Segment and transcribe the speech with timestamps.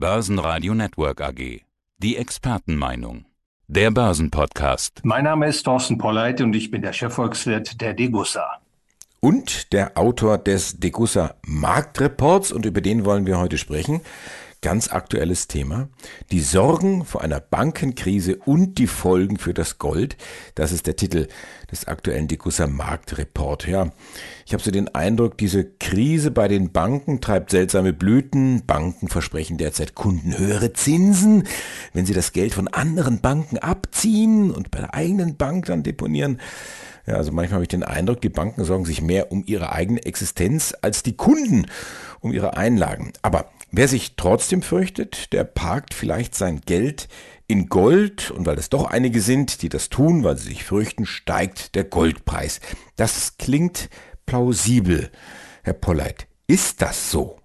[0.00, 1.60] Börsenradio Network AG.
[1.98, 3.26] Die Expertenmeinung.
[3.68, 5.02] Der Börsenpodcast.
[5.02, 8.62] Mein Name ist Thorsten Polleit und ich bin der Chefvolkswirt der Degussa.
[9.20, 14.00] Und der Autor des Degussa Marktreports und über den wollen wir heute sprechen
[14.62, 15.88] ganz aktuelles Thema.
[16.30, 20.16] Die Sorgen vor einer Bankenkrise und die Folgen für das Gold.
[20.54, 21.28] Das ist der Titel
[21.70, 23.66] des aktuellen Degussa Marktreport.
[23.66, 23.92] Ja,
[24.44, 28.66] ich habe so den Eindruck, diese Krise bei den Banken treibt seltsame Blüten.
[28.66, 31.44] Banken versprechen derzeit Kunden höhere Zinsen,
[31.92, 36.40] wenn sie das Geld von anderen Banken abziehen und bei der eigenen Bank dann deponieren.
[37.06, 40.04] Ja, also manchmal habe ich den Eindruck, die Banken sorgen sich mehr um ihre eigene
[40.04, 41.66] Existenz als die Kunden
[42.20, 43.12] um ihre Einlagen.
[43.22, 47.08] Aber Wer sich trotzdem fürchtet, der parkt vielleicht sein Geld
[47.46, 51.06] in Gold und weil es doch einige sind, die das tun, weil sie sich fürchten,
[51.06, 52.60] steigt der Goldpreis.
[52.96, 53.88] Das klingt
[54.26, 55.10] plausibel.
[55.62, 57.38] Herr Polleit, ist das so?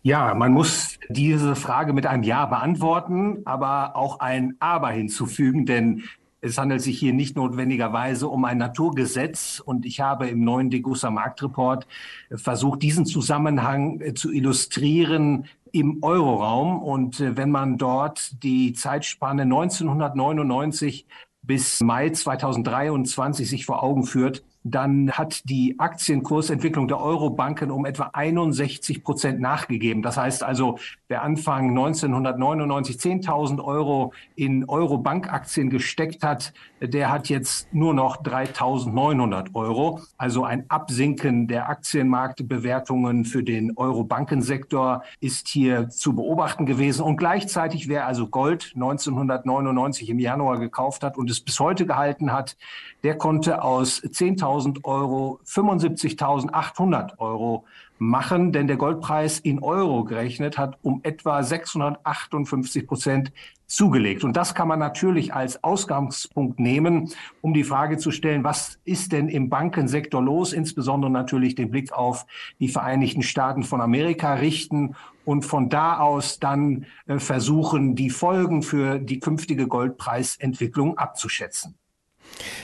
[0.00, 6.04] Ja, man muss diese Frage mit einem Ja beantworten, aber auch ein Aber hinzufügen, denn
[6.42, 11.10] es handelt sich hier nicht notwendigerweise um ein Naturgesetz und ich habe im neuen Degussa
[11.10, 11.86] Marktreport
[12.32, 16.82] versucht, diesen Zusammenhang äh, zu illustrieren im Euroraum.
[16.82, 21.06] Und äh, wenn man dort die Zeitspanne 1999
[21.42, 28.10] bis Mai 2023 sich vor Augen führt, dann hat die Aktienkursentwicklung der Eurobanken um etwa
[28.12, 30.02] 61 Prozent nachgegeben.
[30.02, 37.72] Das heißt also, wer Anfang 1999 10.000 Euro in Eurobankaktien gesteckt hat, der hat jetzt
[37.74, 40.00] nur noch 3.900 Euro.
[40.16, 47.02] Also ein Absinken der Aktienmarktbewertungen für den Eurobankensektor ist hier zu beobachten gewesen.
[47.02, 52.32] Und gleichzeitig, wer also Gold 1999 im Januar gekauft hat und es bis heute gehalten
[52.32, 52.56] hat,
[53.02, 54.51] der konnte aus 10.000
[54.84, 57.64] Euro 75.800 Euro
[57.98, 63.32] machen, denn der Goldpreis in Euro gerechnet hat um etwa 658 Prozent
[63.66, 64.22] zugelegt.
[64.22, 69.12] Und das kann man natürlich als Ausgangspunkt nehmen, um die Frage zu stellen, was ist
[69.12, 72.26] denn im Bankensektor los, insbesondere natürlich den Blick auf
[72.58, 78.62] die Vereinigten Staaten von Amerika richten und von da aus dann äh, versuchen, die Folgen
[78.62, 81.76] für die künftige Goldpreisentwicklung abzuschätzen.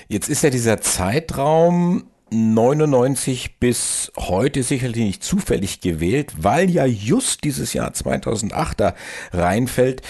[0.09, 7.45] Jetzt ist ja dieser Zeitraum 99 bis heute sicherlich nicht zufällig gewählt, weil ja just
[7.45, 8.95] dieses Jahr 2008 da
[9.33, 10.03] reinfällt.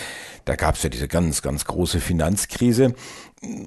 [0.44, 2.94] Da gab es ja diese ganz, ganz große Finanzkrise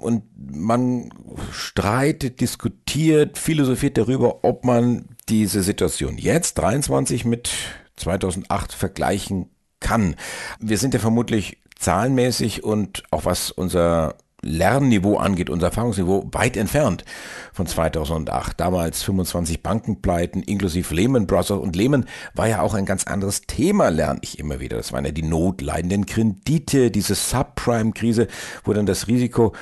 [0.02, 1.13] und man
[1.52, 7.52] streitet, diskutiert, philosophiert darüber, ob man diese Situation jetzt 23 mit
[7.97, 10.16] 2008 vergleichen kann.
[10.59, 17.06] Wir sind ja vermutlich zahlenmäßig und auch was unser Lernniveau angeht, unser Erfahrungsniveau, weit entfernt
[17.53, 18.59] von 2008.
[18.59, 23.90] Damals 25 Bankenpleiten inklusive Lehman Brothers und Lehman war ja auch ein ganz anderes Thema,
[23.90, 24.78] lerne ich immer wieder.
[24.78, 28.28] Das waren ja die notleidenden Kredite, diese Subprime-Krise,
[28.63, 29.53] wo dann das Risiko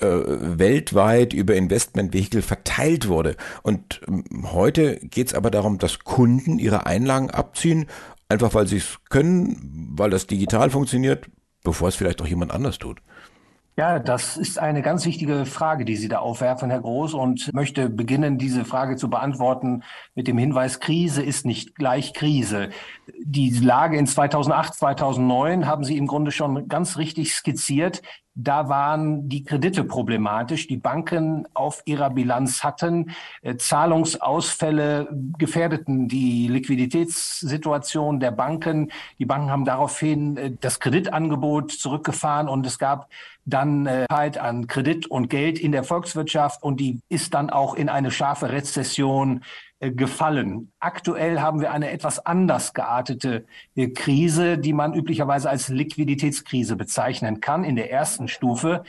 [0.00, 3.36] äh, weltweit über Investmentvehikel verteilt wurde.
[3.62, 7.86] Und ähm, heute geht es aber darum, dass Kunden ihre Einlagen abziehen,
[8.28, 11.28] einfach weil sie es können, weil das digital funktioniert,
[11.62, 13.00] bevor es vielleicht auch jemand anders tut.
[13.76, 17.90] Ja, das ist eine ganz wichtige Frage, die Sie da aufwerfen, Herr Groß, und möchte
[17.90, 19.82] beginnen, diese Frage zu beantworten
[20.14, 22.68] mit dem Hinweis, Krise ist nicht gleich Krise.
[23.24, 28.02] Die Lage in 2008, 2009 haben Sie im Grunde schon ganz richtig skizziert.
[28.36, 30.66] Da waren die Kredite problematisch.
[30.66, 33.12] Die Banken auf ihrer Bilanz hatten
[33.42, 35.08] äh, Zahlungsausfälle
[35.38, 38.90] gefährdeten die Liquiditätssituation der Banken.
[39.20, 43.08] Die Banken haben daraufhin äh, das Kreditangebot zurückgefahren und es gab
[43.46, 47.90] dann halt an Kredit und Geld in der Volkswirtschaft und die ist dann auch in
[47.90, 49.42] eine scharfe Rezession
[49.90, 50.72] gefallen.
[50.80, 57.40] Aktuell haben wir eine etwas anders geartete äh, Krise, die man üblicherweise als Liquiditätskrise bezeichnen
[57.40, 58.84] kann in der ersten Stufe.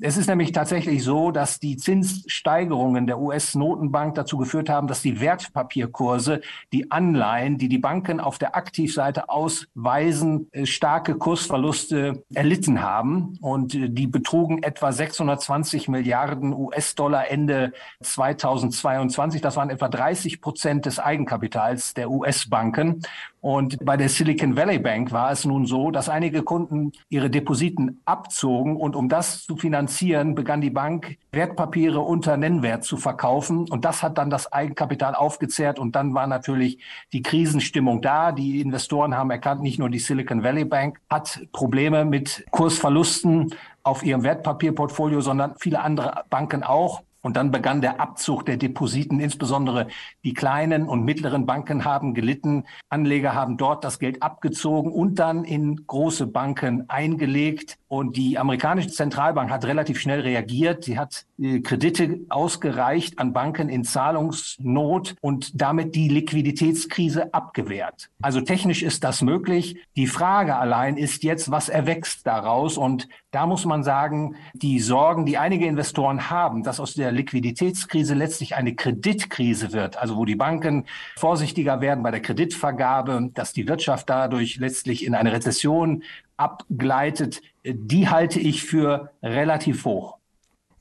[0.00, 5.20] Es ist nämlich tatsächlich so, dass die Zinssteigerungen der US-Notenbank dazu geführt haben, dass die
[5.20, 6.40] Wertpapierkurse,
[6.72, 13.38] die Anleihen, die die Banken auf der Aktivseite ausweisen, äh, starke Kursverluste erlitten haben.
[13.40, 19.40] Und äh, die betrugen etwa 620 Milliarden US-Dollar Ende 2022.
[19.40, 23.02] Das waren etwa 30 Prozent des Eigenkapitals der US-Banken.
[23.40, 28.00] Und bei der Silicon Valley Bank war es nun so, dass einige Kunden ihre Depositen
[28.04, 33.84] abzogen und um das zu finanzieren, begann die Bank Wertpapiere unter Nennwert zu verkaufen und
[33.84, 36.78] das hat dann das Eigenkapital aufgezehrt und dann war natürlich
[37.12, 38.32] die Krisenstimmung da.
[38.32, 43.54] Die Investoren haben erkannt, nicht nur die Silicon Valley Bank hat Probleme mit Kursverlusten
[43.84, 47.02] auf ihrem Wertpapierportfolio, sondern viele andere Banken auch.
[47.28, 49.20] Und dann begann der Abzug der Depositen.
[49.20, 49.88] Insbesondere
[50.24, 52.64] die kleinen und mittleren Banken haben gelitten.
[52.88, 57.77] Anleger haben dort das Geld abgezogen und dann in große Banken eingelegt.
[57.88, 60.84] Und die amerikanische Zentralbank hat relativ schnell reagiert.
[60.84, 68.10] Sie hat äh, Kredite ausgereicht an Banken in Zahlungsnot und damit die Liquiditätskrise abgewehrt.
[68.20, 69.78] Also technisch ist das möglich.
[69.96, 72.76] Die Frage allein ist jetzt, was erwächst daraus?
[72.76, 78.14] Und da muss man sagen, die Sorgen, die einige Investoren haben, dass aus der Liquiditätskrise
[78.14, 80.84] letztlich eine Kreditkrise wird, also wo die Banken
[81.16, 86.02] vorsichtiger werden bei der Kreditvergabe, dass die Wirtschaft dadurch letztlich in eine Rezession
[86.38, 90.16] abgleitet, die halte ich für relativ hoch.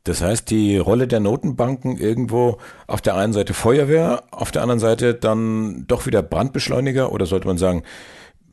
[0.08, 4.80] Das heißt, die Rolle der Notenbanken irgendwo auf der einen Seite Feuerwehr, auf der anderen
[4.80, 7.84] Seite dann doch wieder Brandbeschleuniger oder sollte man sagen,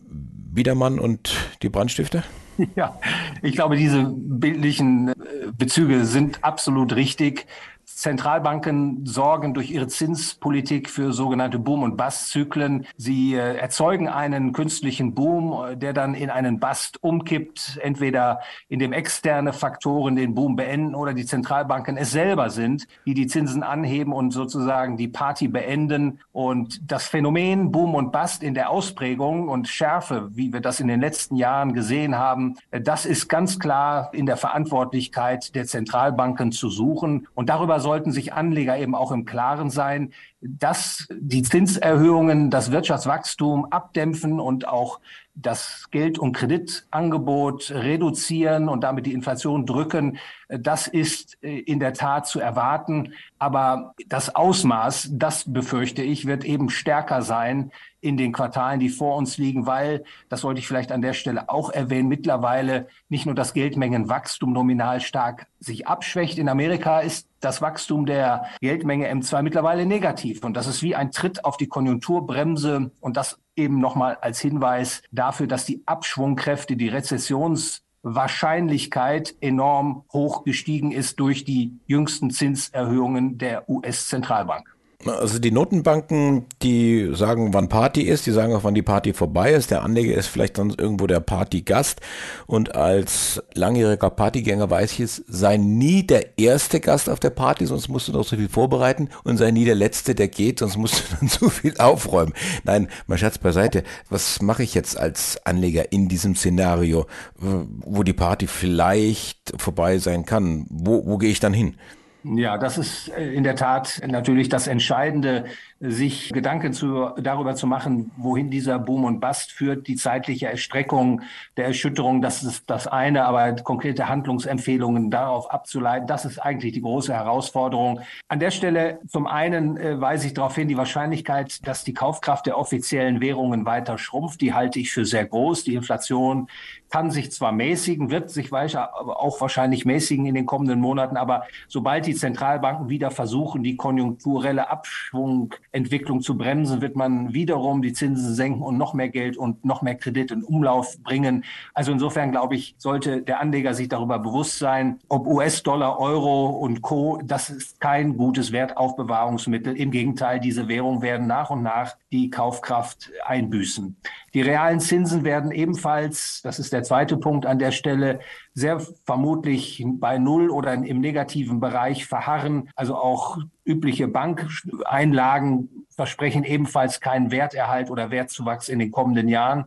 [0.08, 2.24] Biedermann und die Brandstifter?
[2.76, 3.00] Ja,
[3.42, 5.14] ich glaube, diese bildlichen äh,
[5.58, 7.46] Bezüge sind absolut richtig.
[7.96, 12.86] Zentralbanken sorgen durch ihre Zinspolitik für sogenannte Boom- und Bust-Zyklen.
[12.96, 18.92] Sie äh, erzeugen einen künstlichen Boom, äh, der dann in einen Bust umkippt, entweder indem
[18.92, 24.12] externe Faktoren den Boom beenden oder die Zentralbanken es selber sind, die die Zinsen anheben
[24.12, 26.18] und sozusagen die Party beenden.
[26.32, 30.88] Und das Phänomen Boom und Bust in der Ausprägung und Schärfe, wie wir das in
[30.88, 36.50] den letzten Jahren gesehen haben, äh, das ist ganz klar in der Verantwortlichkeit der Zentralbanken
[36.50, 37.28] zu suchen.
[37.34, 43.66] Und darüber sollten sich Anleger eben auch im Klaren sein, dass die Zinserhöhungen das Wirtschaftswachstum
[43.66, 44.98] abdämpfen und auch
[45.34, 51.92] das Geld- und Kreditangebot reduzieren und damit die Inflation drücken, das ist äh, in der
[51.92, 53.14] Tat zu erwarten.
[53.38, 59.16] Aber das Ausmaß, das befürchte ich, wird eben stärker sein in den Quartalen, die vor
[59.16, 63.34] uns liegen, weil, das sollte ich vielleicht an der Stelle auch erwähnen, mittlerweile nicht nur
[63.34, 66.38] das Geldmengenwachstum nominal stark sich abschwächt.
[66.38, 70.44] In Amerika ist das Wachstum der Geldmenge M2 mittlerweile negativ.
[70.44, 75.02] Und das ist wie ein Tritt auf die Konjunkturbremse und das eben nochmal als Hinweis
[75.12, 83.68] dafür, dass die Abschwungkräfte, die Rezessionswahrscheinlichkeit enorm hoch gestiegen ist durch die jüngsten Zinserhöhungen der
[83.68, 84.74] US-Zentralbank.
[85.06, 89.52] Also die Notenbanken, die sagen, wann Party ist, die sagen auch, wann die Party vorbei
[89.52, 89.70] ist.
[89.70, 92.00] Der Anleger ist vielleicht dann irgendwo der Partygast.
[92.46, 97.66] Und als langjähriger Partygänger weiß ich es, sei nie der erste Gast auf der Party,
[97.66, 100.76] sonst musst du noch so viel vorbereiten und sei nie der letzte, der geht, sonst
[100.76, 102.32] musst du dann so viel aufräumen.
[102.64, 103.84] Nein, mein Schatz beiseite.
[104.08, 107.06] Was mache ich jetzt als Anleger in diesem Szenario,
[107.36, 110.66] wo die Party vielleicht vorbei sein kann?
[110.70, 111.76] Wo, wo gehe ich dann hin?
[112.24, 115.44] Ja, das ist äh, in der Tat natürlich das Entscheidende
[115.78, 121.20] sich Gedanken zu, darüber zu machen, wohin dieser Boom und Bust führt, die zeitliche Erstreckung
[121.58, 126.80] der Erschütterung, das ist das eine, aber konkrete Handlungsempfehlungen darauf abzuleiten, das ist eigentlich die
[126.80, 128.00] große Herausforderung.
[128.28, 132.46] An der Stelle zum einen äh, weise ich darauf hin, die Wahrscheinlichkeit, dass die Kaufkraft
[132.46, 135.64] der offiziellen Währungen weiter schrumpft, die halte ich für sehr groß.
[135.64, 136.48] Die Inflation
[136.88, 142.06] kann sich zwar mäßigen, wird sich auch wahrscheinlich mäßigen in den kommenden Monaten, aber sobald
[142.06, 148.34] die Zentralbanken wieder versuchen, die konjunkturelle Abschwung Entwicklung zu bremsen, wird man wiederum die Zinsen
[148.34, 151.44] senken und noch mehr Geld und noch mehr Kredit in Umlauf bringen.
[151.74, 156.82] Also insofern glaube ich, sollte der Anleger sich darüber bewusst sein, ob US-Dollar, Euro und
[156.82, 159.76] Co., das ist kein gutes Wertaufbewahrungsmittel.
[159.76, 163.96] Im Gegenteil, diese Währungen werden nach und nach die Kaufkraft einbüßen.
[164.34, 168.20] Die realen Zinsen werden ebenfalls, das ist der zweite Punkt an der Stelle,
[168.54, 172.70] sehr vermutlich bei Null oder im negativen Bereich verharren.
[172.76, 179.64] Also auch übliche Bankeinlagen versprechen ebenfalls keinen Werterhalt oder Wertzuwachs in den kommenden Jahren.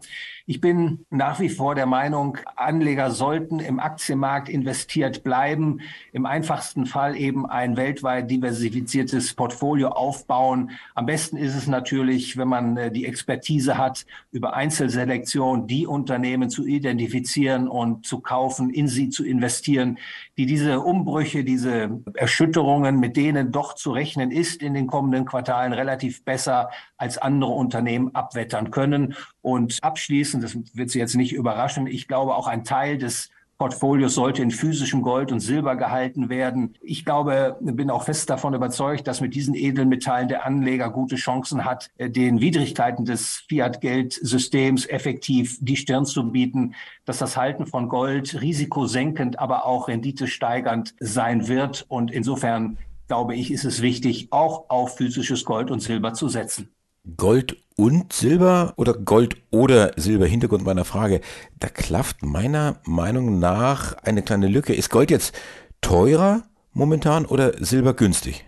[0.49, 5.81] Ich bin nach wie vor der Meinung, Anleger sollten im Aktienmarkt investiert bleiben,
[6.13, 10.71] im einfachsten Fall eben ein weltweit diversifiziertes Portfolio aufbauen.
[10.95, 16.49] Am besten ist es natürlich, wenn man äh, die Expertise hat, über Einzelselektion die Unternehmen
[16.49, 19.97] zu identifizieren und zu kaufen, in sie zu investieren,
[20.37, 25.73] die diese Umbrüche, diese Erschütterungen, mit denen doch zu rechnen ist in den kommenden Quartalen,
[25.73, 29.15] relativ besser als andere Unternehmen abwettern können.
[29.41, 34.13] Und abschließend, das wird Sie jetzt nicht überraschen, ich glaube auch ein Teil des Portfolios
[34.13, 36.75] sollte in physischem Gold und Silber gehalten werden.
[36.81, 41.65] Ich glaube, bin auch fest davon überzeugt, dass mit diesen Edelmetallen der Anleger gute Chancen
[41.65, 46.75] hat, äh, den Widrigkeiten des Fiat-Geldsystems effektiv die Stirn zu bieten,
[47.05, 51.85] dass das Halten von Gold risikosenkend, aber auch renditesteigernd sein wird.
[51.87, 56.69] Und insofern glaube ich, ist es wichtig, auch auf physisches Gold und Silber zu setzen.
[57.15, 60.25] Gold und Silber oder Gold oder Silber?
[60.25, 61.21] Hintergrund meiner Frage.
[61.59, 64.73] Da klafft meiner Meinung nach eine kleine Lücke.
[64.73, 65.33] Ist Gold jetzt
[65.79, 68.46] teurer momentan oder Silber günstig?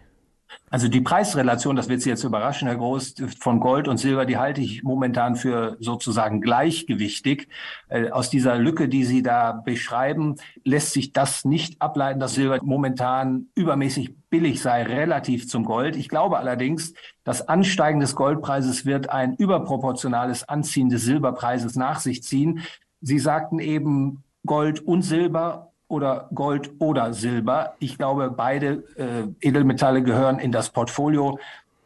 [0.70, 4.38] Also die Preisrelation, das wird Sie jetzt überraschen, Herr Groß, von Gold und Silber, die
[4.38, 7.48] halte ich momentan für sozusagen gleichgewichtig.
[7.88, 12.60] Äh, aus dieser Lücke, die Sie da beschreiben, lässt sich das nicht ableiten, dass Silber
[12.62, 15.96] momentan übermäßig billig sei relativ zum Gold.
[15.96, 22.22] Ich glaube allerdings, das Ansteigen des Goldpreises wird ein überproportionales Anziehen des Silberpreises nach sich
[22.24, 22.62] ziehen.
[23.02, 27.74] Sie sagten eben, Gold und Silber oder Gold oder Silber.
[27.80, 31.38] Ich glaube, beide äh, Edelmetalle gehören in das Portfolio.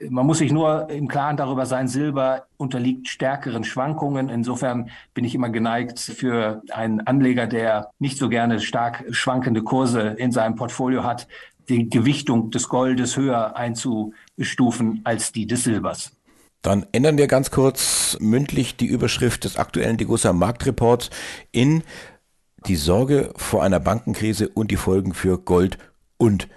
[0.09, 4.27] Man muss sich nur im Klaren darüber sein, Silber unterliegt stärkeren Schwankungen.
[4.27, 10.01] Insofern bin ich immer geneigt, für einen Anleger, der nicht so gerne stark schwankende Kurse
[10.01, 11.27] in seinem Portfolio hat,
[11.69, 16.11] die Gewichtung des Goldes höher einzustufen als die des Silbers.
[16.61, 21.09] Dann ändern wir ganz kurz mündlich die Überschrift des aktuellen Degussa Marktreports
[21.51, 21.83] in
[22.63, 25.77] die Sorge vor einer Bankenkrise und die Folgen für Gold
[26.17, 26.47] und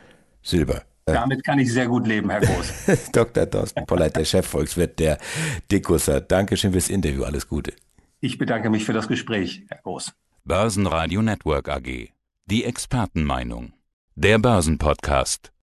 [0.43, 0.83] Silber.
[1.07, 3.11] Äh, Damit kann ich sehr gut leben, Herr Groß.
[3.13, 3.49] Dr.
[3.49, 5.19] Thorsten Polleit, der Chefvolkswirt der
[5.71, 6.21] Dekusser.
[6.21, 7.25] Dankeschön fürs Interview.
[7.25, 7.73] Alles Gute.
[8.21, 10.13] Ich bedanke mich für das Gespräch, Herr Groß.
[10.45, 12.09] Börsenradio Network AG.
[12.47, 13.73] Die Expertenmeinung.
[14.15, 15.53] Der Börsenpodcast.